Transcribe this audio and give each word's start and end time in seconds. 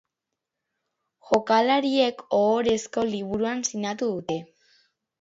Jokalariek 1.27 2.25
ohorezko 2.41 3.07
liburuan 3.13 3.65
sinatu 3.71 4.13
dute. 4.19 4.43